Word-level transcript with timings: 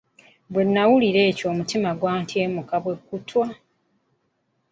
Bwe 0.51 0.63
nawulira 0.73 1.19
ekyo 1.29 1.45
omutima 1.53 1.89
gwantyemuka 1.99 2.75
be 2.83 2.93
ttwa. 3.19 3.47